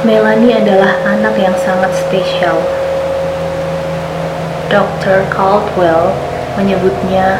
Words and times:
Melanie 0.00 0.56
adalah 0.56 0.96
anak 1.04 1.36
yang 1.36 1.52
sangat 1.60 1.92
spesial. 1.92 2.56
Dr. 4.72 5.28
Caldwell 5.28 6.16
menyebutnya 6.56 7.36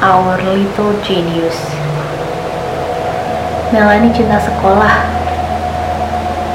our 0.00 0.40
little 0.40 0.96
genius. 1.04 1.68
Melanie 3.76 4.08
cinta 4.16 4.40
sekolah. 4.40 5.04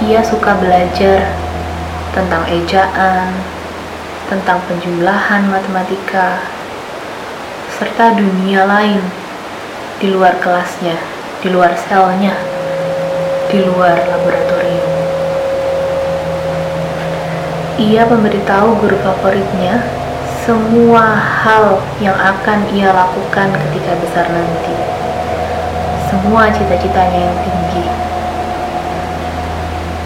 Ia 0.10 0.26
suka 0.26 0.58
belajar 0.58 1.30
tentang 2.18 2.42
ejaan, 2.50 3.30
tentang 4.26 4.58
penjumlahan 4.66 5.54
matematika, 5.54 6.42
serta 7.78 8.18
dunia 8.18 8.66
lain 8.66 9.06
di 10.02 10.10
luar 10.10 10.34
kelasnya, 10.42 10.98
di 11.46 11.54
luar 11.54 11.78
selnya, 11.78 12.57
di 13.48 13.64
luar 13.64 13.96
laboratorium. 13.96 14.92
Ia 17.78 18.04
memberitahu 18.10 18.82
guru 18.84 18.98
favoritnya 19.00 19.86
semua 20.44 21.16
hal 21.16 21.80
yang 22.04 22.16
akan 22.16 22.72
ia 22.76 22.92
lakukan 22.92 23.52
ketika 23.52 23.94
besar 24.04 24.26
nanti. 24.32 24.76
Semua 26.08 26.48
cita-citanya 26.52 27.20
yang 27.32 27.38
tinggi. 27.44 27.86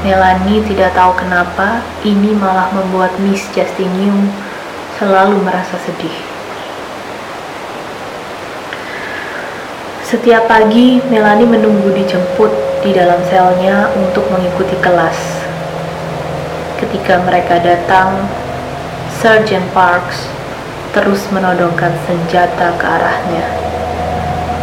Melanie 0.01 0.65
tidak 0.65 0.97
tahu 0.97 1.13
kenapa 1.13 1.85
ini 2.01 2.33
malah 2.33 2.73
membuat 2.73 3.13
Miss 3.21 3.45
Justinium 3.53 4.33
selalu 4.97 5.37
merasa 5.45 5.77
sedih. 5.85 6.30
Setiap 10.11 10.51
pagi, 10.51 10.99
Melanie 11.07 11.47
menunggu 11.47 11.87
dijemput 11.95 12.51
di 12.83 12.91
dalam 12.91 13.23
selnya 13.31 13.87
untuk 13.95 14.27
mengikuti 14.27 14.75
kelas 14.83 15.41
ketika 16.81 17.21
mereka 17.21 17.61
datang, 17.61 18.25
Sergeant 19.21 19.63
Parks 19.71 20.25
terus 20.91 21.23
menodongkan 21.31 21.93
senjata 22.09 22.75
ke 22.75 22.83
arahnya. 22.83 23.45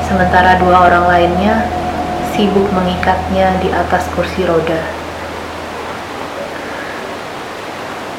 Sementara 0.05 0.61
dua 0.61 0.92
orang 0.92 1.08
lainnya 1.08 1.64
sibuk 2.36 2.69
mengikatnya 2.75 3.56
di 3.64 3.73
atas 3.73 4.05
kursi 4.12 4.45
roda. 4.45 4.83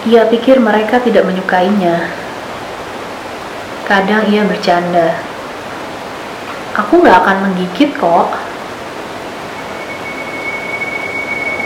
Ia 0.09 0.26
pikir 0.32 0.58
mereka 0.58 0.98
tidak 1.04 1.28
menyukainya. 1.28 2.09
Kadang 3.86 4.26
ia 4.32 4.48
bercanda. 4.48 5.29
Aku 6.78 7.02
gak 7.02 7.25
akan 7.25 7.50
menggigit 7.50 7.98
kok. 7.98 8.50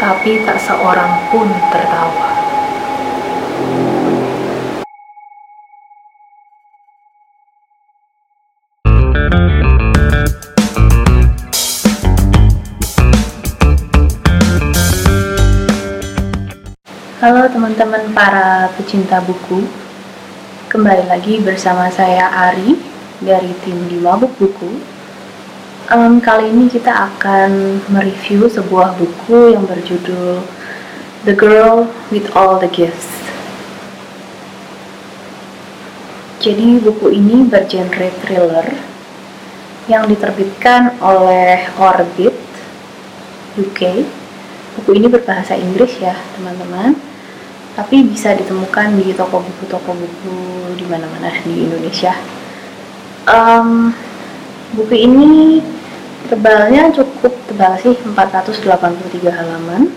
tapi 0.03 0.43
tak 0.43 0.59
seorang 0.59 1.31
pun 1.31 1.47
tertawa. 1.71 2.27
Halo 17.23 17.47
teman-teman 17.47 18.11
para 18.11 18.67
pecinta 18.75 19.23
buku 19.23 19.63
Kembali 20.67 21.07
lagi 21.07 21.39
bersama 21.39 21.87
saya 21.87 22.27
Ari 22.51 22.75
dari 23.23 23.55
tim 23.63 23.87
di 23.87 23.95
Mabuk 24.03 24.35
Buku 24.35 24.92
um, 25.91 26.23
kali 26.23 26.47
ini 26.53 26.71
kita 26.71 26.91
akan 26.91 27.81
mereview 27.91 28.47
sebuah 28.47 28.95
buku 28.95 29.57
yang 29.57 29.67
berjudul 29.67 30.39
The 31.27 31.35
Girl 31.35 31.91
with 32.13 32.31
All 32.37 32.61
the 32.61 32.71
Gifts. 32.71 33.09
Jadi 36.43 36.83
buku 36.83 37.07
ini 37.15 37.47
bergenre 37.47 38.11
thriller 38.23 38.67
yang 39.87 40.07
diterbitkan 40.07 40.99
oleh 40.99 41.71
Orbit 41.79 42.35
UK. 43.55 44.03
Buku 44.79 44.91
ini 44.99 45.07
berbahasa 45.07 45.55
Inggris 45.55 45.95
ya 46.03 46.17
teman-teman, 46.35 46.99
tapi 47.79 48.03
bisa 48.03 48.35
ditemukan 48.35 48.99
di 48.99 49.15
toko 49.15 49.39
buku-toko 49.39 49.95
buku 49.95 50.37
di 50.75 50.83
mana-mana 50.89 51.31
di 51.47 51.63
Indonesia. 51.63 52.11
Um, 53.23 53.95
buku 54.73 55.05
ini 55.05 55.61
tebalnya 56.27 56.89
cukup 56.89 57.33
tebal 57.45 57.77
sih 57.77 57.93
483 57.93 59.29
halaman. 59.29 59.93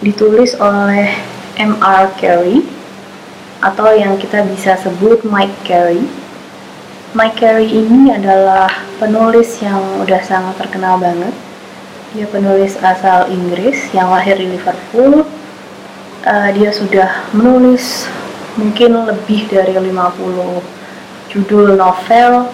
Ditulis 0.00 0.56
oleh 0.56 1.12
M.R. 1.60 2.08
Carey 2.16 2.64
atau 3.60 3.92
yang 3.92 4.16
kita 4.16 4.40
bisa 4.48 4.80
sebut 4.80 5.20
Mike 5.28 5.52
Carey. 5.68 6.00
Mike 7.12 7.36
Carey 7.36 7.68
ini 7.68 8.08
adalah 8.08 8.72
penulis 8.96 9.60
yang 9.60 10.00
udah 10.00 10.20
sangat 10.24 10.56
terkenal 10.56 10.96
banget. 10.96 11.36
Dia 12.16 12.24
penulis 12.32 12.80
asal 12.80 13.28
Inggris 13.28 13.92
yang 13.92 14.08
lahir 14.08 14.40
di 14.40 14.48
Liverpool. 14.48 15.28
Uh, 16.24 16.48
dia 16.56 16.72
sudah 16.72 17.28
menulis 17.36 18.08
mungkin 18.56 19.08
lebih 19.08 19.48
dari 19.52 19.72
50 19.76 20.60
judul 21.32 21.76
novel 21.76 22.48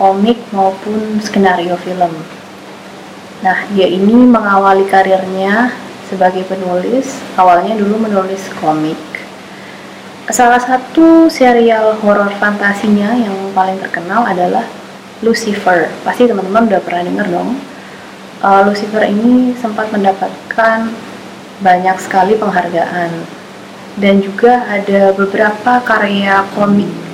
komik 0.00 0.40
maupun 0.56 1.20
skenario 1.20 1.76
film. 1.84 2.08
Nah, 3.44 3.68
dia 3.76 3.84
ini 3.84 4.16
mengawali 4.16 4.88
karirnya 4.88 5.76
sebagai 6.08 6.48
penulis. 6.48 7.20
Awalnya 7.36 7.76
dulu 7.76 8.08
menulis 8.08 8.48
komik. 8.56 8.96
Salah 10.32 10.62
satu 10.62 11.28
serial 11.28 12.00
horor 12.00 12.32
fantasinya 12.40 13.12
yang 13.12 13.52
paling 13.52 13.76
terkenal 13.76 14.24
adalah 14.24 14.64
Lucifer. 15.20 15.92
Pasti 16.00 16.24
teman-teman 16.24 16.64
udah 16.64 16.80
pernah 16.80 17.04
dengar 17.04 17.26
dong. 17.28 17.60
Uh, 18.40 18.64
Lucifer 18.64 19.04
ini 19.04 19.52
sempat 19.60 19.92
mendapatkan 19.92 20.88
banyak 21.60 21.96
sekali 22.00 22.40
penghargaan 22.40 23.12
dan 24.00 24.24
juga 24.24 24.64
ada 24.64 25.12
beberapa 25.12 25.84
karya 25.84 26.40
komik 26.56 27.09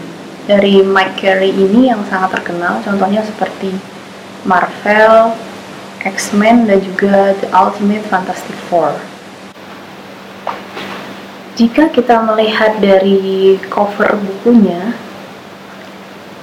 dari 0.46 0.78
Mike 0.80 1.18
Carey 1.18 1.50
ini 1.50 1.90
yang 1.90 2.06
sangat 2.06 2.38
terkenal 2.38 2.78
contohnya 2.86 3.26
seperti 3.26 3.74
Marvel, 4.46 5.34
X-Men 6.06 6.70
dan 6.70 6.78
juga 6.86 7.34
The 7.42 7.50
Ultimate 7.50 8.06
Fantastic 8.06 8.54
Four. 8.70 8.94
Jika 11.58 11.90
kita 11.90 12.22
melihat 12.22 12.78
dari 12.78 13.58
cover 13.66 14.14
bukunya, 14.14 14.94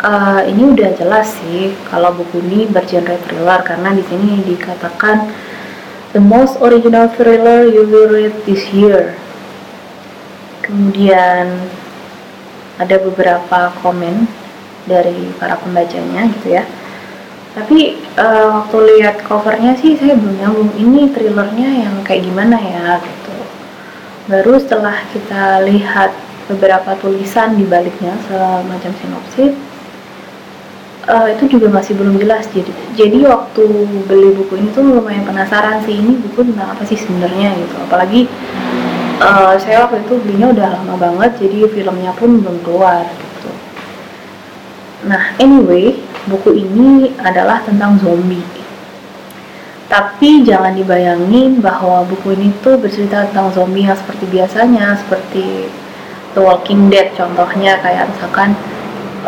uh, 0.03 0.41
ini 0.43 0.75
udah 0.75 0.89
jelas 0.99 1.31
sih 1.39 1.71
kalau 1.87 2.11
buku 2.11 2.43
ini 2.43 2.67
bergenre 2.67 3.15
thriller 3.23 3.63
karena 3.63 3.95
di 3.95 4.03
sini 4.03 4.43
dikatakan 4.43 5.31
the 6.11 6.19
most 6.19 6.59
original 6.59 7.07
thriller 7.15 7.63
you 7.63 7.87
will 7.87 8.11
read 8.11 8.35
this 8.43 8.67
year. 8.75 9.15
Kemudian 10.65 11.71
ada 12.81 12.95
beberapa 13.01 13.73
komen 13.85 14.25
dari 14.89 15.29
para 15.37 15.55
pembacanya 15.59 16.27
gitu 16.39 16.57
ya. 16.57 16.63
Tapi 17.53 18.01
uh, 18.17 18.65
waktu 18.65 18.77
lihat 18.97 19.21
covernya 19.29 19.77
sih 19.77 19.93
saya 19.93 20.17
belum 20.17 20.41
nyambung 20.41 20.71
ini 20.73 21.13
thrillernya 21.13 21.69
yang 21.85 21.95
kayak 22.01 22.25
gimana 22.25 22.57
ya 22.57 22.97
gitu. 22.97 23.35
Baru 24.25 24.57
setelah 24.57 24.97
kita 25.13 25.61
lihat 25.69 26.17
beberapa 26.49 26.97
tulisan 26.97 27.55
di 27.55 27.63
baliknya 27.69 28.17
semacam 28.25 28.91
sinopsis 28.99 29.53
uh, 31.07 31.27
itu 31.29 31.57
juga 31.57 31.67
masih 31.71 31.93
belum 31.93 32.19
jelas. 32.19 32.47
Jadi 32.51 32.71
jadi 32.95 33.17
waktu 33.27 33.63
beli 34.07 34.33
buku 34.33 34.59
ini 34.59 34.69
tuh 34.71 34.83
lumayan 34.83 35.23
penasaran 35.27 35.83
sih 35.83 35.95
ini 35.99 36.19
buku 36.19 36.47
tentang 36.47 36.73
apa 36.73 36.83
sih 36.87 36.97
sebenarnya 36.97 37.53
gitu. 37.59 37.75
Apalagi 37.85 38.21
uh, 39.19 39.53
saya 39.59 39.85
waktu 39.85 40.01
itu 40.05 40.15
belinya 40.23 40.47
udah 40.53 40.67
lama 40.79 40.95
banget 40.97 41.45
jadi 41.45 41.69
filmnya 41.69 42.11
pun 42.17 42.41
belum 42.41 42.57
keluar 42.65 43.05
gitu. 43.05 43.51
Nah 45.09 45.35
anyway 45.37 45.99
buku 46.25 46.55
ini 46.55 47.11
adalah 47.19 47.61
tentang 47.65 47.99
zombie. 47.99 48.45
Tapi 49.91 50.41
jangan 50.41 50.73
dibayangin 50.73 51.61
bahwa 51.61 52.01
buku 52.07 52.33
ini 52.33 52.49
tuh 52.65 52.81
bercerita 52.81 53.29
tentang 53.29 53.53
zombie 53.53 53.85
yang 53.85 53.99
seperti 53.99 54.25
biasanya 54.25 54.97
seperti 54.97 55.69
The 56.33 56.41
Walking 56.41 56.89
Dead 56.89 57.13
contohnya 57.13 57.77
kayak 57.77 58.09
misalkan 58.09 58.57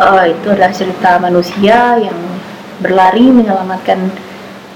uh, 0.00 0.26
itu 0.26 0.46
adalah 0.50 0.74
cerita 0.74 1.22
manusia 1.22 2.02
yang 2.02 2.18
berlari 2.82 3.30
menyelamatkan 3.30 4.10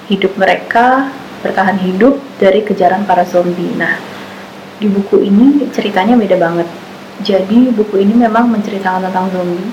hidup 0.06 0.38
mereka 0.38 1.10
bertahan 1.42 1.80
hidup 1.80 2.20
dari 2.38 2.62
kejaran 2.62 3.02
para 3.08 3.26
zombie. 3.26 3.74
Nah 3.74 3.98
di 4.80 4.88
buku 4.88 5.20
ini 5.20 5.68
ceritanya 5.70 6.16
beda 6.16 6.40
banget. 6.40 6.68
Jadi 7.20 7.68
buku 7.68 8.00
ini 8.00 8.16
memang 8.16 8.48
menceritakan 8.48 9.12
tentang 9.12 9.28
zombie. 9.28 9.68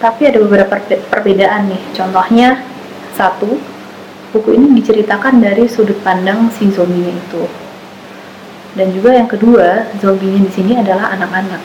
Tapi 0.00 0.22
ada 0.24 0.40
beberapa 0.40 0.80
perbedaan 1.12 1.68
nih. 1.68 1.82
Contohnya 1.92 2.64
satu, 3.12 3.60
buku 4.32 4.56
ini 4.56 4.80
diceritakan 4.80 5.44
dari 5.44 5.68
sudut 5.68 6.00
pandang 6.00 6.48
si 6.48 6.72
zombinya 6.72 7.12
itu. 7.12 7.44
Dan 8.72 8.88
juga 8.96 9.12
yang 9.12 9.28
kedua, 9.28 9.92
zombinya 10.00 10.48
di 10.48 10.52
sini 10.54 10.72
adalah 10.80 11.12
anak-anak. 11.12 11.60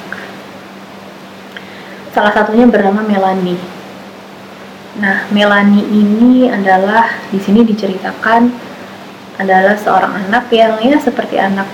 Salah 2.11 2.35
satunya 2.35 2.67
bernama 2.67 2.99
Melanie. 2.99 3.57
Nah, 4.99 5.25
Melanie 5.31 5.87
ini 5.87 6.51
adalah 6.51 7.09
di 7.31 7.39
sini 7.39 7.63
diceritakan 7.63 8.51
adalah 9.39 9.73
seorang 9.73 10.29
anak 10.29 10.51
yang 10.53 10.77
ya 10.77 11.01
seperti 11.01 11.41
anak 11.41 11.65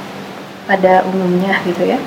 pada 0.70 1.02
umumnya 1.10 1.58
gitu 1.66 1.90
ya. 1.90 1.98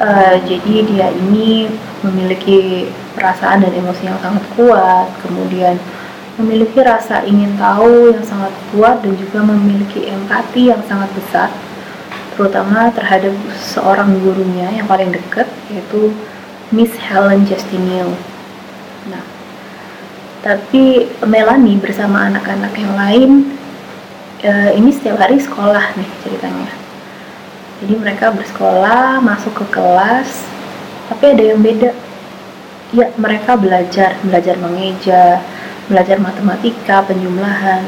Uh, 0.00 0.40
jadi 0.48 0.74
dia 0.88 1.08
ini 1.12 1.68
memiliki 2.00 2.88
perasaan 3.12 3.60
dan 3.60 3.76
emosi 3.76 4.08
yang 4.08 4.16
sangat 4.24 4.46
kuat, 4.56 5.12
kemudian 5.20 5.76
memiliki 6.38 6.80
rasa 6.80 7.26
ingin 7.26 7.58
tahu 7.58 8.14
yang 8.14 8.24
sangat 8.24 8.54
kuat 8.70 9.02
dan 9.02 9.12
juga 9.18 9.42
memiliki 9.42 10.06
empati 10.06 10.70
yang 10.70 10.80
sangat 10.86 11.10
besar 11.12 11.50
terutama 12.38 12.94
terhadap 12.94 13.34
seorang 13.58 14.14
gurunya 14.22 14.70
yang 14.70 14.86
paling 14.86 15.10
dekat 15.10 15.50
yaitu 15.74 16.14
Miss 16.70 16.94
Helen 16.94 17.42
Justinian. 17.42 18.14
Nah, 19.10 19.26
tapi 20.46 21.10
Melanie 21.26 21.82
bersama 21.82 22.30
anak-anak 22.30 22.70
yang 22.78 22.94
lain 22.94 23.30
uh, 24.46 24.70
ini 24.70 24.94
setiap 24.94 25.18
hari 25.18 25.42
sekolah 25.42 25.98
nih 25.98 26.10
ceritanya. 26.22 26.87
Jadi 27.78 27.94
mereka 27.94 28.34
bersekolah, 28.34 29.22
masuk 29.22 29.54
ke 29.62 29.66
kelas, 29.70 30.42
tapi 31.06 31.24
ada 31.30 31.44
yang 31.54 31.62
beda. 31.62 31.94
Ya, 32.90 33.12
mereka 33.14 33.54
belajar, 33.54 34.18
belajar 34.24 34.56
mengeja, 34.58 35.38
belajar 35.86 36.18
matematika, 36.18 37.06
penjumlahan. 37.06 37.84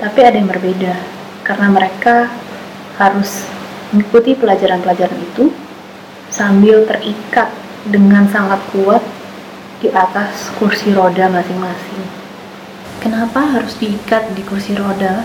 Tapi 0.00 0.20
ada 0.24 0.40
yang 0.40 0.48
berbeda, 0.48 0.96
karena 1.44 1.68
mereka 1.68 2.32
harus 2.96 3.44
mengikuti 3.92 4.32
pelajaran-pelajaran 4.38 5.20
itu 5.20 5.52
sambil 6.32 6.86
terikat 6.88 7.52
dengan 7.84 8.24
sangat 8.30 8.62
kuat 8.72 9.02
di 9.84 9.92
atas 9.92 10.48
kursi 10.56 10.92
roda 10.96 11.28
masing-masing. 11.28 12.04
Kenapa 13.00 13.40
harus 13.40 13.76
diikat 13.80 14.32
di 14.36 14.44
kursi 14.44 14.76
roda? 14.76 15.24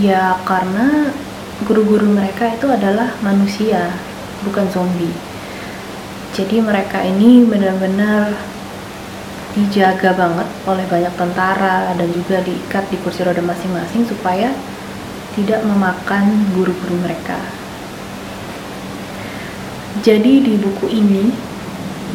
Ya 0.00 0.40
karena 0.48 1.12
guru-guru 1.68 2.08
mereka 2.08 2.48
itu 2.48 2.64
adalah 2.64 3.12
manusia, 3.20 3.92
bukan 4.40 4.64
zombie. 4.72 5.12
Jadi 6.32 6.64
mereka 6.64 7.04
ini 7.04 7.44
benar-benar 7.44 8.32
dijaga 9.52 10.16
banget 10.16 10.48
oleh 10.64 10.84
banyak 10.88 11.12
tentara 11.12 11.92
dan 11.92 12.08
juga 12.08 12.40
diikat 12.40 12.88
di 12.88 12.96
kursi 13.04 13.20
roda 13.20 13.44
masing-masing 13.44 14.08
supaya 14.08 14.48
tidak 15.36 15.60
memakan 15.60 16.24
guru-guru 16.56 16.96
mereka. 17.04 17.36
Jadi 20.00 20.40
di 20.40 20.56
buku 20.56 20.88
ini, 20.88 21.28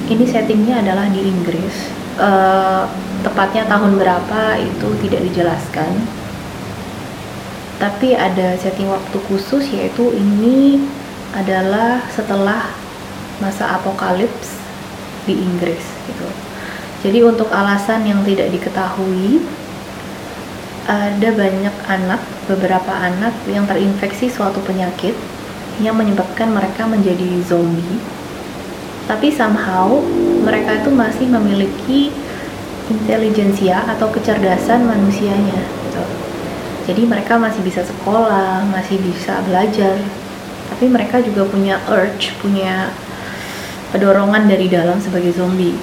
ini 0.09 0.25
settingnya 0.25 0.81
adalah 0.81 1.13
di 1.13 1.21
Inggris. 1.21 1.93
Uh, 2.17 2.89
tepatnya 3.21 3.69
tahun 3.69 4.01
berapa 4.01 4.57
itu 4.57 4.87
tidak 5.05 5.21
dijelaskan. 5.29 5.93
Tapi 7.77 8.17
ada 8.17 8.57
setting 8.57 8.89
waktu 8.89 9.17
khusus 9.29 9.69
yaitu 9.69 10.09
ini 10.17 10.81
adalah 11.37 12.01
setelah 12.09 12.73
masa 13.37 13.77
apokalips 13.77 14.57
di 15.29 15.37
Inggris 15.37 15.83
gitu. 16.09 16.27
Jadi 17.05 17.21
untuk 17.21 17.53
alasan 17.53 18.09
yang 18.09 18.25
tidak 18.25 18.49
diketahui, 18.49 19.45
ada 20.89 21.29
banyak 21.35 21.75
anak, 21.85 22.21
beberapa 22.49 22.89
anak 22.89 23.35
yang 23.45 23.69
terinfeksi 23.69 24.31
suatu 24.31 24.63
penyakit 24.65 25.13
yang 25.77 25.93
menyebabkan 25.93 26.49
mereka 26.49 26.89
menjadi 26.89 27.43
zombie. 27.45 28.01
Tapi 29.05 29.29
somehow 29.29 30.01
mereka 30.41 30.81
itu 30.81 30.89
masih 30.89 31.27
memiliki 31.29 32.09
intelijensia 32.89 33.83
atau 33.85 34.09
kecerdasan 34.09 34.87
manusianya. 34.87 35.61
Jadi 36.87 37.03
mereka 37.03 37.35
masih 37.35 37.59
bisa 37.67 37.83
sekolah, 37.83 38.63
masih 38.71 38.95
bisa 39.03 39.43
belajar, 39.43 39.99
tapi 40.71 40.87
mereka 40.87 41.19
juga 41.19 41.43
punya 41.43 41.83
urge, 41.91 42.31
punya 42.39 42.95
dorongan 43.91 44.47
dari 44.47 44.71
dalam 44.71 44.95
sebagai 45.03 45.35
zombie 45.35 45.75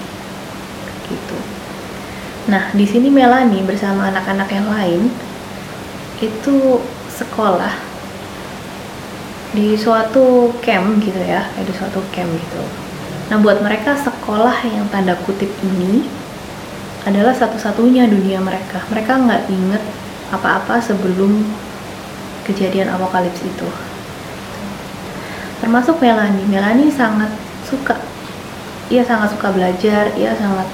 gitu. 1.05 1.39
Nah, 2.49 2.73
di 2.73 2.89
sini 2.89 3.13
Melanie 3.13 3.65
bersama 3.65 4.09
anak-anak 4.09 4.49
yang 4.49 4.69
lain 4.69 5.13
itu 6.25 6.81
sekolah 7.13 7.73
di 9.53 9.77
suatu 9.77 10.57
camp 10.65 11.05
gitu 11.05 11.21
ya, 11.21 11.49
di 11.53 11.73
suatu 11.73 12.01
camp 12.13 12.33
gitu. 12.33 12.63
Nah, 13.29 13.41
buat 13.41 13.61
mereka 13.61 13.97
sekolah 13.97 14.61
yang 14.69 14.89
tanda 14.89 15.17
kutip 15.25 15.49
ini 15.65 16.05
adalah 17.05 17.37
satu-satunya 17.37 18.09
dunia 18.09 18.41
mereka. 18.41 18.85
Mereka 18.89 19.13
nggak 19.25 19.43
inget 19.53 19.85
apa-apa 20.37 20.83
sebelum 20.83 21.47
kejadian 22.45 22.93
apokalips 22.93 23.41
itu. 23.41 23.69
Termasuk 25.65 25.97
Melanie. 26.03 26.45
Melanie 26.51 26.93
sangat 26.93 27.33
suka, 27.65 27.97
ia 28.93 29.01
sangat 29.01 29.33
suka 29.33 29.49
belajar, 29.55 30.13
ia 30.19 30.37
sangat 30.37 30.69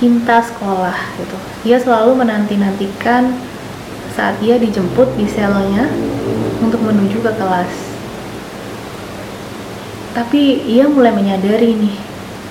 cinta 0.00 0.42
sekolah 0.42 0.96
gitu. 1.20 1.36
Ia 1.68 1.78
selalu 1.78 2.24
menanti-nantikan 2.24 3.36
saat 4.16 4.34
ia 4.42 4.58
dijemput 4.58 5.14
di 5.14 5.28
selnya 5.30 5.86
untuk 6.58 6.82
menuju 6.82 7.22
ke 7.22 7.32
kelas. 7.38 7.72
Tapi 10.10 10.66
ia 10.66 10.90
mulai 10.90 11.14
menyadari 11.14 11.78
nih, 11.78 11.96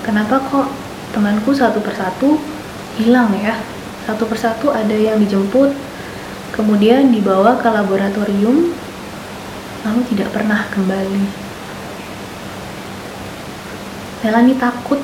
kenapa 0.07 0.39
kok 0.47 0.71
temanku 1.11 1.51
satu 1.51 1.83
persatu 1.83 2.39
hilang 2.95 3.35
ya? 3.35 3.59
Satu 4.07 4.23
persatu 4.23 4.71
ada 4.71 4.95
yang 4.95 5.19
dijemput, 5.19 5.75
kemudian 6.59 7.07
dibawa 7.07 7.55
ke 7.55 7.71
laboratorium, 7.71 8.75
lalu 9.87 10.01
tidak 10.11 10.35
pernah 10.35 10.67
kembali. 10.75 11.23
Melanie 14.19 14.59
takut. 14.59 14.99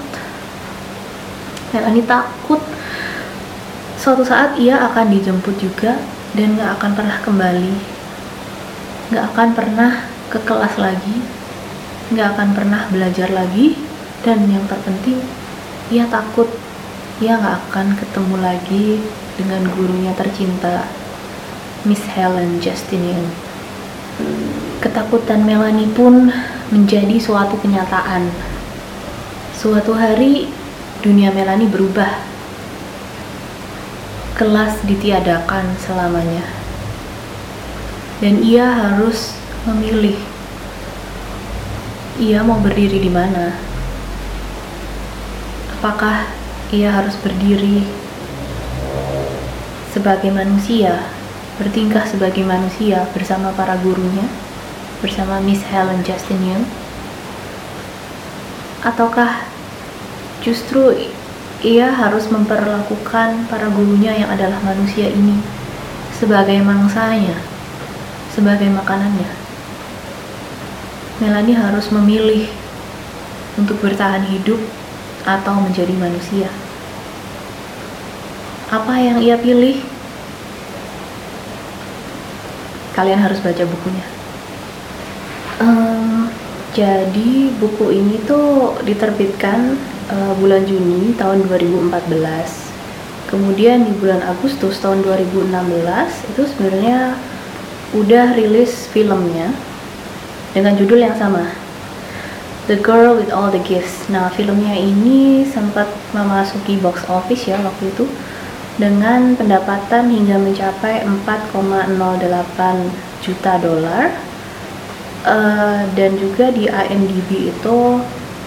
Melanie 1.72 2.04
takut. 2.04 2.60
Suatu 3.96 4.28
saat 4.28 4.60
ia 4.60 4.84
akan 4.84 5.16
dijemput 5.16 5.56
juga 5.56 5.96
dan 6.36 6.60
gak 6.60 6.76
akan 6.76 6.92
pernah 6.92 7.18
kembali. 7.24 7.74
Gak 9.16 9.26
akan 9.32 9.50
pernah 9.56 9.92
ke 10.28 10.44
kelas 10.44 10.76
lagi. 10.76 11.24
Gak 12.12 12.36
akan 12.36 12.52
pernah 12.52 12.92
belajar 12.92 13.32
lagi. 13.32 13.80
Dan 14.28 14.44
yang 14.52 14.68
terpenting 14.68 15.24
ia 15.88 16.04
takut. 16.12 16.52
Ia 17.24 17.40
gak 17.40 17.72
akan 17.72 17.96
ketemu 17.96 18.36
lagi 18.44 19.00
dengan 19.40 19.64
gurunya 19.72 20.12
tercinta 20.20 21.05
Miss 21.86 22.02
Helen 22.12 22.58
Justinian 22.60 23.30
ketakutan 24.82 25.46
Melanie 25.46 25.90
pun 25.94 26.30
menjadi 26.70 27.18
suatu 27.18 27.58
kenyataan 27.62 28.30
suatu 29.66 29.98
hari 29.98 30.46
dunia 31.02 31.34
Melani 31.34 31.66
berubah. 31.66 32.22
Kelas 34.38 34.78
ditiadakan 34.86 35.74
selamanya. 35.82 36.46
Dan 38.22 38.46
ia 38.46 38.68
harus 38.68 39.34
memilih 39.66 40.20
ia 42.22 42.46
mau 42.46 42.62
berdiri 42.62 43.02
di 43.02 43.10
mana. 43.10 43.58
Apakah 45.80 46.30
ia 46.70 46.92
harus 46.92 47.18
berdiri 47.24 47.88
sebagai 49.96 50.30
manusia, 50.36 51.00
bertingkah 51.58 52.04
sebagai 52.08 52.44
manusia 52.44 53.08
bersama 53.16 53.52
para 53.56 53.80
gurunya, 53.80 54.28
bersama 55.00 55.40
Miss 55.40 55.64
Helen 55.68 56.04
Justinian, 56.04 56.64
ataukah 58.84 59.56
Justru 60.46 60.94
ia 61.66 61.90
harus 61.90 62.30
memperlakukan 62.30 63.50
para 63.50 63.66
gurunya 63.74 64.14
yang 64.14 64.30
adalah 64.30 64.62
manusia 64.62 65.10
ini 65.10 65.42
sebagai 66.14 66.62
mangsanya, 66.62 67.34
sebagai 68.30 68.70
makanannya. 68.70 69.26
Melanie 71.18 71.58
harus 71.58 71.90
memilih 71.90 72.46
untuk 73.58 73.82
bertahan 73.82 74.22
hidup 74.30 74.62
atau 75.26 75.58
menjadi 75.66 75.98
manusia. 75.98 76.54
Apa 78.70 79.02
yang 79.02 79.18
ia 79.18 79.42
pilih? 79.42 79.82
Kalian 82.96 83.20
harus 83.20 83.44
baca 83.44 83.64
bukunya. 83.68 84.06
Um, 85.60 86.32
jadi 86.72 87.52
buku 87.60 87.92
ini 87.92 88.24
tuh 88.24 88.80
diterbitkan 88.88 89.76
uh, 90.12 90.34
bulan 90.40 90.64
Juni 90.64 91.16
tahun 91.16 91.48
2014 91.48 92.66
kemudian 93.26 93.84
di 93.84 93.94
bulan 93.98 94.22
Agustus 94.22 94.78
tahun 94.80 95.02
2016 95.02 95.50
itu 96.36 96.42
sebenarnya 96.46 97.18
udah 97.98 98.38
rilis 98.38 98.88
filmnya 98.94 99.50
dengan 100.54 100.78
judul 100.78 101.02
yang 101.02 101.18
sama 101.18 101.52
The 102.66 102.82
Girl 102.82 103.20
with 103.20 103.30
All 103.30 103.54
the 103.54 103.62
Gifts. 103.62 104.10
Nah 104.10 104.32
filmnya 104.34 104.74
ini 104.74 105.46
sempat 105.46 105.86
memasuki 106.16 106.82
box 106.82 107.06
office 107.12 107.46
ya 107.46 107.62
waktu 107.62 107.94
itu 107.94 108.06
dengan 108.76 109.40
pendapatan 109.40 110.12
hingga 110.12 110.36
mencapai 110.36 111.08
4,08 111.08 111.96
juta 113.24 113.54
dolar 113.64 114.12
uh, 115.24 115.80
dan 115.96 116.12
juga 116.20 116.52
di 116.52 116.68
IMDb 116.68 117.56
itu 117.56 117.78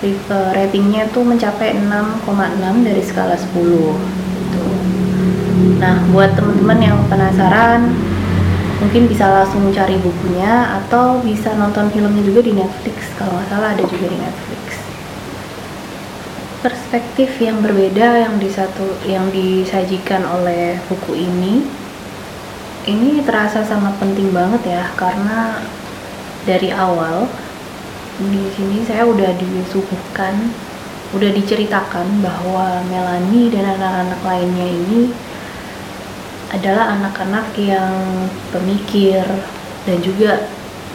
uh, 0.05 0.51
ratingnya 0.53 1.09
tuh 1.11 1.25
mencapai 1.25 1.75
6,6 1.81 2.87
dari 2.87 3.03
skala 3.03 3.35
10 3.35 3.57
gitu. 3.57 4.65
Nah 5.81 5.97
buat 6.13 6.37
teman-teman 6.37 6.79
yang 6.79 6.99
penasaran 7.09 7.89
mungkin 8.79 9.11
bisa 9.11 9.27
langsung 9.27 9.67
cari 9.75 9.99
bukunya 9.99 10.79
atau 10.85 11.19
bisa 11.25 11.51
nonton 11.59 11.91
filmnya 11.91 12.23
juga 12.23 12.41
di 12.47 12.53
Netflix 12.55 13.11
kalau 13.19 13.35
nggak 13.35 13.49
salah 13.51 13.75
ada 13.75 13.83
juga 13.83 14.07
di 14.07 14.19
Netflix 14.23 14.48
perspektif 16.59 17.39
yang 17.39 17.63
berbeda 17.63 18.27
yang 18.27 18.35
di 18.43 18.51
satu 18.51 18.87
yang 19.07 19.31
disajikan 19.31 20.27
oleh 20.27 20.79
buku 20.91 21.15
ini 21.15 21.63
ini 22.89 23.23
terasa 23.23 23.63
sangat 23.63 23.95
penting 24.03 24.35
banget 24.35 24.75
ya 24.79 24.85
karena 24.99 25.63
dari 26.43 26.75
awal 26.75 27.31
di 28.19 28.43
sini 28.59 28.83
saya 28.83 29.07
udah 29.07 29.31
disuguhkan 29.39 30.51
udah 31.15 31.31
diceritakan 31.33 32.21
bahwa 32.21 32.85
Melanie 32.91 33.49
dan 33.49 33.79
anak-anak 33.79 34.21
lainnya 34.27 34.67
ini 34.67 35.01
adalah 36.53 36.97
anak-anak 36.97 37.53
yang 37.61 37.93
pemikir 38.53 39.25
dan 39.85 39.99
juga 40.01 40.49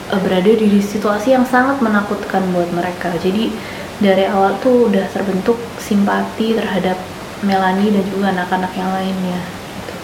uh, 0.09 0.19
berada 0.21 0.49
di 0.49 0.81
situasi 0.81 1.33
yang 1.33 1.45
sangat 1.45 1.77
menakutkan 1.81 2.41
buat 2.53 2.69
mereka. 2.73 3.13
Jadi 3.21 3.53
dari 4.01 4.25
awal 4.25 4.57
tuh 4.63 4.89
udah 4.89 5.05
terbentuk 5.11 5.59
simpati 5.77 6.57
terhadap 6.57 6.97
Melanie 7.43 7.91
dan 7.91 8.05
juga 8.07 8.31
anak-anak 8.31 8.71
yang 8.73 8.89
lainnya. 8.95 9.41
Gitu. 9.77 9.95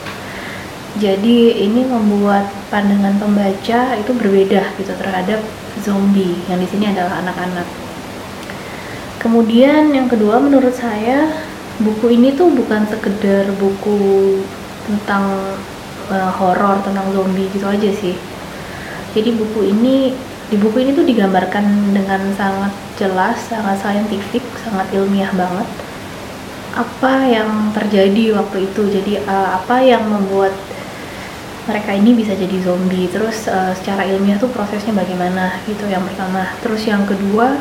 Jadi 1.00 1.38
ini 1.66 1.82
membuat 1.88 2.52
pandangan 2.68 3.16
pembaca 3.18 3.80
itu 3.96 4.12
berbeda 4.12 4.76
gitu 4.76 4.92
terhadap 5.00 5.40
zombie 5.80 6.36
yang 6.52 6.60
di 6.60 6.68
sini 6.68 6.92
adalah 6.92 7.24
anak-anak. 7.24 7.66
Kemudian 9.24 9.96
yang 9.96 10.12
kedua 10.12 10.40
menurut 10.44 10.76
saya 10.76 11.32
buku 11.80 12.12
ini 12.12 12.36
tuh 12.36 12.52
bukan 12.52 12.84
sekedar 12.92 13.48
buku 13.56 14.44
tentang 14.84 15.56
uh, 16.12 16.32
horor 16.36 16.82
tentang 16.84 17.08
zombie 17.16 17.48
gitu 17.56 17.64
aja 17.70 17.88
sih 17.94 18.20
jadi 19.14 19.34
buku 19.34 19.70
ini 19.70 20.14
di 20.50 20.58
buku 20.58 20.82
ini 20.82 20.92
tuh 20.98 21.06
digambarkan 21.06 21.94
dengan 21.94 22.22
sangat 22.34 22.74
jelas 23.00 23.40
sangat 23.48 23.80
saintifik 23.80 24.44
sangat 24.68 24.92
ilmiah 24.92 25.32
banget. 25.32 25.68
Apa 26.76 27.26
yang 27.26 27.72
terjadi 27.72 28.36
waktu 28.38 28.68
itu? 28.68 28.82
Jadi 28.92 29.14
uh, 29.24 29.58
apa 29.58 29.80
yang 29.82 30.04
membuat 30.06 30.52
mereka 31.66 31.96
ini 31.96 32.14
bisa 32.14 32.36
jadi 32.36 32.60
zombie? 32.62 33.08
Terus 33.08 33.48
uh, 33.48 33.72
secara 33.74 34.04
ilmiah 34.06 34.38
tuh 34.38 34.52
prosesnya 34.52 34.92
bagaimana 34.92 35.58
gitu 35.64 35.88
yang 35.88 36.04
pertama? 36.04 36.52
Terus 36.60 36.84
yang 36.84 37.08
kedua 37.08 37.56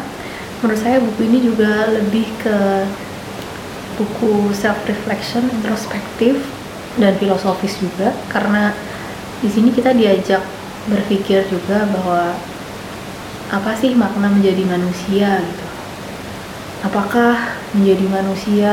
menurut 0.59 0.80
saya 0.83 0.99
buku 0.99 1.21
ini 1.30 1.38
juga 1.38 1.87
lebih 1.87 2.26
ke 2.42 2.59
buku 3.99 4.50
self 4.54 4.78
reflection 4.90 5.47
introspektif 5.54 6.42
dan 6.99 7.14
filosofis 7.16 7.78
juga. 7.78 8.11
Karena 8.28 8.75
di 9.38 9.49
sini 9.49 9.71
kita 9.71 9.95
diajak 9.95 10.42
berpikir 10.90 11.47
juga 11.47 11.87
bahwa 11.87 12.35
apa 13.49 13.73
sih 13.76 13.97
makna 13.97 14.28
menjadi 14.28 14.62
manusia 14.69 15.40
gitu. 15.40 15.67
Apakah 16.85 17.59
menjadi 17.75 18.07
manusia 18.07 18.73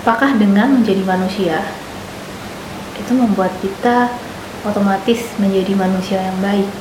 apakah 0.00 0.38
dengan 0.38 0.80
menjadi 0.80 1.02
manusia 1.02 1.58
itu 2.96 3.12
membuat 3.12 3.52
kita 3.60 4.10
otomatis 4.64 5.22
menjadi 5.38 5.72
manusia 5.76 6.18
yang 6.18 6.38
baik. 6.40 6.72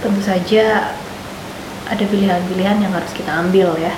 Tentu 0.00 0.22
saja 0.24 0.96
ada 1.90 2.04
pilihan-pilihan 2.06 2.78
yang 2.80 2.92
harus 2.94 3.12
kita 3.12 3.30
ambil 3.44 3.76
ya 3.76 3.92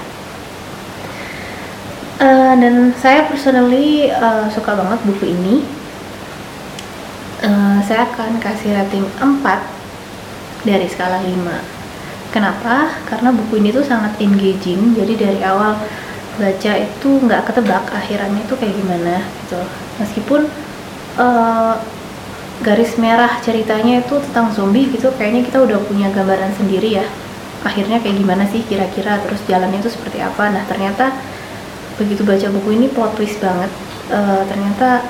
uh, 2.22 2.54
dan 2.56 2.94
saya 3.02 3.26
personally 3.26 4.08
uh, 4.08 4.46
suka 4.48 4.78
banget 4.78 4.98
buku 5.04 5.24
ini 5.34 5.54
saya 7.92 8.08
akan 8.08 8.40
kasih 8.40 8.72
rating 8.72 9.04
4 9.20 9.44
dari 10.64 10.88
skala 10.88 11.20
5 11.20 12.32
kenapa? 12.32 12.88
karena 13.04 13.28
buku 13.28 13.60
ini 13.60 13.68
tuh 13.68 13.84
sangat 13.84 14.16
engaging. 14.16 14.96
Jadi 14.96 15.12
dari 15.20 15.44
awal 15.44 15.76
baca 16.40 16.72
itu 16.80 17.08
nggak 17.20 17.52
ketebak 17.52 17.84
akhirannya 17.92 18.48
itu 18.48 18.56
kayak 18.56 18.72
gimana 18.80 19.20
gitu. 19.44 19.60
Meskipun 20.00 20.48
uh, 21.20 21.76
garis 22.64 22.96
merah 22.96 23.36
ceritanya 23.44 24.00
itu 24.00 24.16
tentang 24.24 24.48
zombie 24.56 24.88
gitu 24.88 25.12
kayaknya 25.20 25.44
kita 25.52 25.60
udah 25.60 25.76
punya 25.84 26.08
gambaran 26.16 26.56
sendiri 26.56 26.96
ya. 26.96 27.04
Akhirnya 27.60 28.00
kayak 28.00 28.16
gimana 28.16 28.48
sih 28.48 28.64
kira-kira? 28.64 29.20
Terus 29.20 29.44
jalannya 29.44 29.84
itu 29.84 29.92
seperti 29.92 30.24
apa? 30.24 30.48
Nah 30.48 30.64
ternyata 30.64 31.12
begitu 32.00 32.24
baca 32.24 32.48
buku 32.56 32.72
ini 32.72 32.88
plot 32.88 33.20
twist 33.20 33.36
banget. 33.36 33.68
Uh, 34.08 34.48
ternyata 34.48 35.04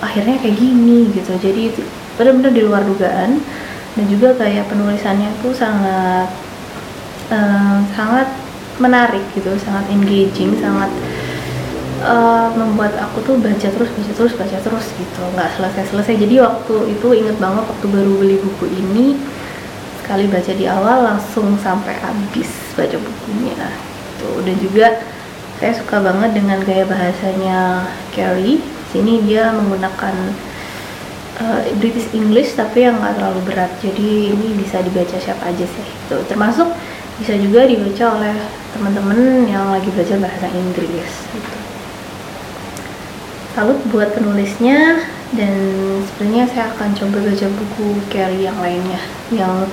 akhirnya 0.00 0.40
kayak 0.40 0.56
gini 0.56 1.12
gitu. 1.12 1.36
Jadi 1.36 1.76
benar-benar 2.20 2.52
di 2.52 2.62
luar 2.64 2.82
dugaan. 2.84 3.40
Dan 3.92 4.08
juga 4.08 4.32
kayak 4.40 4.72
penulisannya 4.72 5.28
tuh 5.44 5.52
sangat 5.52 6.32
uh, 7.28 7.84
sangat 7.92 8.24
menarik 8.80 9.20
gitu 9.36 9.52
sangat 9.60 9.84
engaging 9.92 10.56
sangat 10.56 10.88
uh, 12.00 12.48
membuat 12.56 12.96
aku 12.96 13.20
tuh 13.20 13.36
baca 13.36 13.68
terus 13.68 13.92
baca 13.92 14.12
terus 14.16 14.32
baca 14.32 14.56
terus 14.56 14.86
gitu. 14.96 15.22
Nggak 15.36 15.60
selesai 15.60 15.92
selesai 15.92 16.14
jadi 16.24 16.40
waktu 16.40 16.96
itu 16.96 17.06
inget 17.12 17.36
banget 17.36 17.68
waktu 17.68 17.86
baru 17.92 18.12
beli 18.16 18.40
buku 18.40 18.64
ini 18.72 19.20
sekali 20.00 20.24
baca 20.26 20.52
di 20.56 20.64
awal 20.64 20.98
langsung 21.12 21.60
sampai 21.60 21.92
habis 22.00 22.48
baca 22.72 22.96
bukunya 22.96 23.60
gitu. 24.08 24.30
Dan 24.40 24.56
juga 24.56 24.86
saya 25.60 25.76
suka 25.76 26.00
banget 26.00 26.32
dengan 26.32 26.64
gaya 26.64 26.88
bahasanya 26.88 27.86
Carrie 28.16 28.64
sini 28.88 29.20
dia 29.28 29.52
menggunakan 29.52 30.16
uh, 31.42 31.66
British 31.82 32.06
English 32.14 32.54
tapi 32.54 32.86
yang 32.86 33.02
nggak 33.02 33.18
terlalu 33.18 33.40
berat. 33.50 33.72
Jadi 33.82 34.30
ini 34.30 34.46
bisa 34.54 34.78
dibaca 34.78 35.16
siapa 35.18 35.50
aja 35.50 35.66
sih 35.66 35.86
itu 35.86 36.16
termasuk 36.30 36.70
bisa 37.18 37.34
juga 37.36 37.66
dibaca 37.66 38.04
oleh 38.18 38.34
teman-teman 38.72 39.44
yang 39.50 39.68
lagi 39.68 39.90
belajar 39.92 40.16
bahasa 40.16 40.48
Inggris 40.48 41.12
gitu. 41.34 41.52
salut 43.52 43.76
buat 43.92 44.16
penulisnya 44.16 45.04
dan 45.36 45.54
sebenarnya 46.08 46.44
saya 46.48 46.64
akan 46.72 46.96
coba 46.96 47.18
baca 47.20 47.46
buku 47.52 47.86
Carrie 48.08 48.48
yang 48.48 48.56
lainnya 48.64 49.00
yang 49.28 49.68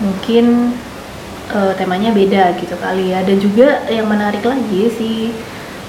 mungkin 0.00 0.72
uh, 1.52 1.72
temanya 1.76 2.16
beda 2.16 2.56
gitu 2.60 2.76
kali 2.80 3.12
ya. 3.12 3.24
Dan 3.24 3.36
juga 3.40 3.84
yang 3.92 4.08
menarik 4.08 4.44
lagi 4.44 4.88
si 4.92 5.10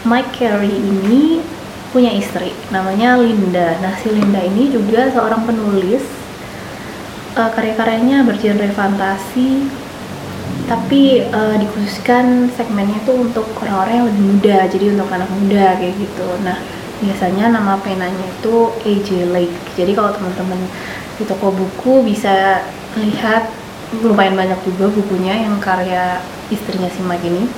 Mike 0.07 0.35
Carey 0.35 0.71
ini 0.71 1.43
punya 1.89 2.13
istri 2.13 2.53
namanya 2.69 3.17
Linda. 3.17 3.77
Nah 3.81 3.97
si 3.97 4.13
Linda 4.13 4.41
ini 4.45 4.69
juga 4.69 5.09
seorang 5.09 5.45
penulis 5.45 6.05
uh, 7.33 7.49
karya-karyanya 7.53 8.25
bergenre 8.25 8.69
fantasi 8.73 9.65
tapi 10.69 11.25
uh, 11.33 11.57
dikhususkan 11.57 12.53
segmennya 12.53 13.01
tuh 13.01 13.25
untuk 13.25 13.49
orang-orang 13.57 13.93
yang 13.93 14.07
lebih 14.13 14.23
muda 14.37 14.57
jadi 14.69 14.85
untuk 14.93 15.09
anak 15.09 15.29
muda 15.33 15.65
kayak 15.81 15.95
gitu. 15.97 16.29
Nah 16.45 16.57
biasanya 16.99 17.45
nama 17.49 17.79
penanya 17.81 18.25
itu 18.37 18.69
AJ 18.85 19.33
Lake. 19.33 19.57
Jadi 19.73 19.91
kalau 19.97 20.13
teman-teman 20.13 20.59
di 21.17 21.23
toko 21.25 21.49
buku 21.49 22.05
bisa 22.05 22.61
lihat 23.01 23.49
lumayan 24.05 24.37
banyak 24.37 24.59
juga 24.61 24.93
bukunya 24.93 25.41
yang 25.41 25.57
karya 25.57 26.21
istrinya 26.53 26.91
si 26.93 27.01
Mike 27.01 27.25
ini. 27.25 27.49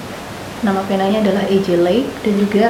Nama 0.64 0.80
penanya 0.88 1.20
adalah 1.20 1.44
AJ 1.52 1.68
Lake 1.84 2.08
dan 2.24 2.34
juga 2.40 2.66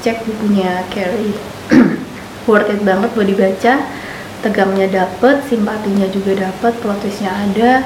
cek 0.00 0.24
bukunya 0.26 0.84
Carrie. 0.88 1.36
Worth 2.48 2.72
it 2.72 2.80
banget 2.82 3.12
buat 3.14 3.28
dibaca. 3.28 3.74
Tegangnya 4.40 4.88
dapet, 4.88 5.44
simpatinya 5.52 6.08
juga 6.08 6.48
dapet, 6.48 6.72
plot 6.80 7.04
twistnya 7.04 7.28
ada 7.28 7.84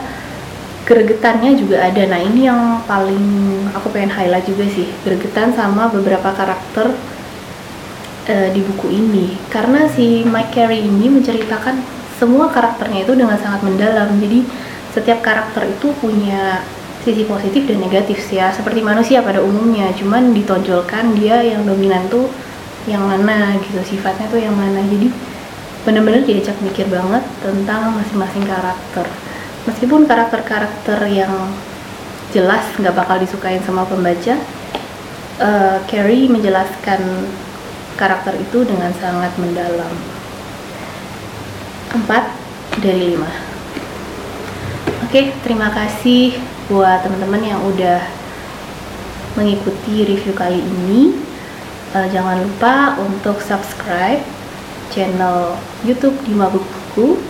gregetannya 0.85 1.56
juga 1.56 1.80
ada. 1.80 2.02
Nah 2.06 2.21
ini 2.21 2.47
yang 2.47 2.85
paling 2.85 3.25
aku 3.73 3.90
pengen 3.90 4.12
highlight 4.12 4.44
juga 4.44 4.68
sih 4.68 4.87
gregetan 5.02 5.56
sama 5.56 5.88
beberapa 5.88 6.30
karakter 6.30 6.92
uh, 8.28 8.49
di 8.52 8.61
buku 8.61 8.92
ini. 8.92 9.35
Karena 9.49 9.88
si 9.88 10.23
Mike 10.23 10.52
Carey 10.52 10.85
ini 10.85 11.09
menceritakan 11.09 11.80
semua 12.21 12.52
karakternya 12.52 13.02
itu 13.09 13.16
dengan 13.16 13.40
sangat 13.40 13.64
mendalam. 13.64 14.12
Jadi 14.21 14.44
setiap 14.94 15.25
karakter 15.25 15.66
itu 15.66 15.90
punya 15.99 16.62
sisi 17.04 17.28
positif 17.28 17.68
dan 17.68 17.78
negatif 17.84 18.18
sih 18.25 18.40
ya. 18.40 18.50
Seperti 18.50 18.80
manusia 18.80 19.20
pada 19.20 19.44
umumnya 19.44 19.92
cuman 19.94 20.32
ditonjolkan 20.32 21.14
dia 21.14 21.44
yang 21.44 21.62
dominan 21.68 22.08
tuh 22.08 22.26
yang 22.88 23.04
mana 23.04 23.56
gitu 23.61 23.80
sifatnya 23.84 24.26
tuh 24.32 24.40
yang 24.40 24.56
mana. 24.56 24.80
Jadi 24.88 25.12
bener-bener 25.84 26.25
diajak 26.25 26.56
mikir 26.64 26.88
banget 26.88 27.23
tentang 27.44 27.94
masing-masing 28.00 28.44
karakter. 28.49 29.06
Meskipun 29.68 30.08
karakter-karakter 30.08 30.99
yang 31.12 31.32
jelas 32.32 32.64
nggak 32.80 32.96
bakal 32.96 33.20
disukain 33.20 33.62
sama 33.62 33.87
pembaca 33.87 34.34
uh, 35.38 35.78
Carrie 35.87 36.26
menjelaskan 36.26 37.00
karakter 37.94 38.34
itu 38.40 38.66
dengan 38.66 38.90
sangat 38.99 39.30
mendalam. 39.38 39.92
4 41.94 42.82
dari 42.82 43.14
5 43.14 43.23
oke 45.06 45.20
terima 45.46 45.70
kasih 45.70 46.34
buat 46.68 47.04
teman-teman 47.04 47.44
yang 47.44 47.61
udah 47.61 48.00
mengikuti 49.37 50.09
review 50.09 50.33
kali 50.33 50.64
ini 50.64 51.12
uh, 51.92 52.09
jangan 52.09 52.40
lupa 52.40 52.97
untuk 53.04 53.37
subscribe 53.44 54.25
channel 54.88 55.61
YouTube 55.85 56.16
di 56.25 56.33
Mabuk 56.33 56.64
Buku 56.64 57.21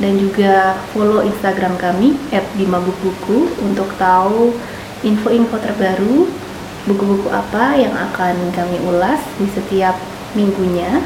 dan 0.00 0.16
juga 0.16 0.80
follow 0.96 1.20
Instagram 1.20 1.76
kami 1.76 2.16
@dimabukbuku 2.56 3.60
untuk 3.60 3.90
tahu 4.00 4.56
info-info 5.04 5.60
terbaru 5.60 6.24
buku-buku 6.88 7.28
apa 7.28 7.76
yang 7.76 7.92
akan 7.92 8.48
kami 8.56 8.80
ulas 8.88 9.20
di 9.36 9.44
setiap 9.52 10.00
minggunya. 10.32 11.04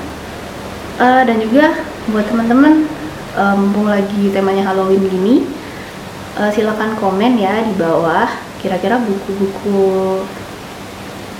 Uh, 0.94 1.26
dan 1.26 1.42
juga 1.42 1.74
buat 2.06 2.22
teman-teman 2.30 2.86
uh, 3.34 3.58
mumpung 3.58 3.90
lagi 3.90 4.30
temanya 4.30 4.70
Halloween 4.70 5.10
gini 5.10 5.42
uh, 6.38 6.50
silakan 6.50 6.98
komen 6.98 7.38
ya 7.38 7.62
di 7.62 7.74
bawah 7.78 8.26
kira-kira 8.58 8.96
buku-buku 8.96 10.22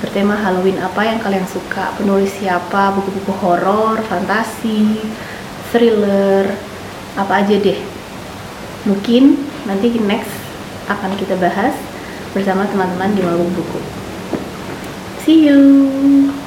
bertema 0.05 0.37
Halloween 0.37 0.77
apa 0.85 1.01
yang 1.09 1.19
kalian 1.25 1.49
suka 1.49 1.97
penulis 1.97 2.29
siapa 2.37 2.93
buku-buku 2.93 3.33
horor 3.41 3.97
fantasi 4.05 5.01
thriller 5.73 6.53
apa 7.17 7.41
aja 7.41 7.57
deh. 7.57 7.81
Mungkin 8.85 9.41
nanti 9.65 9.97
next 9.97 10.35
akan 10.93 11.17
kita 11.17 11.41
bahas 11.41 11.73
bersama 12.37 12.69
teman-teman 12.69 13.17
di 13.17 13.25
Mabuk 13.25 13.49
Buku. 13.57 13.81
See 15.25 15.49
you 15.49 16.44